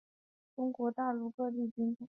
[0.55, 1.97] 中国大陆各地均产。